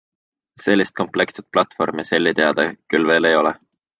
Sellist 0.61 0.95
komplektset 1.01 1.47
platvormi 1.57 2.07
Selli 2.11 2.33
teada 2.41 2.67
kuskil 2.73 3.09
veel 3.13 3.33
ei 3.33 3.39
ole. 3.45 3.53